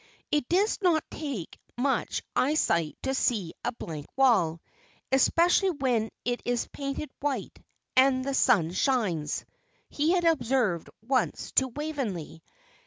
"It 0.31 0.49
does 0.49 0.81
not 0.81 1.03
take 1.11 1.59
much 1.77 2.23
eyesight 2.35 2.97
to 3.03 3.13
see 3.13 3.53
a 3.63 3.71
blank 3.71 4.07
wall 4.15 4.59
especially 5.11 5.69
when 5.69 6.09
it 6.25 6.41
is 6.43 6.67
painted 6.69 7.11
white, 7.19 7.59
and 7.95 8.25
the 8.25 8.33
sun 8.33 8.71
shines," 8.71 9.45
he 9.89 10.13
had 10.13 10.25
observed 10.25 10.89
once 11.03 11.51
to 11.51 11.67
Waveney. 11.67 12.41